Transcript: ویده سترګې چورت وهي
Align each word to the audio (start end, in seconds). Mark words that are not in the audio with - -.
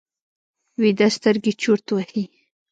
ویده 0.81 1.07
سترګې 1.17 1.51
چورت 1.61 1.85
وهي 1.91 2.23